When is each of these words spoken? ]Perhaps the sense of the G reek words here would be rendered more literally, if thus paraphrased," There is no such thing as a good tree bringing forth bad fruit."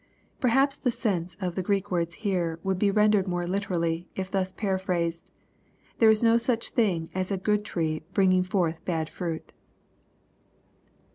]Perhaps 0.41 0.79
the 0.79 0.89
sense 0.89 1.35
of 1.39 1.53
the 1.53 1.61
G 1.61 1.67
reek 1.73 1.91
words 1.91 2.15
here 2.15 2.59
would 2.63 2.79
be 2.79 2.89
rendered 2.89 3.27
more 3.27 3.45
literally, 3.45 4.07
if 4.15 4.31
thus 4.31 4.51
paraphrased," 4.51 5.29
There 5.99 6.09
is 6.09 6.23
no 6.23 6.37
such 6.37 6.69
thing 6.69 7.11
as 7.13 7.31
a 7.31 7.37
good 7.37 7.63
tree 7.63 8.01
bringing 8.11 8.41
forth 8.41 8.83
bad 8.83 9.11
fruit." 9.11 9.53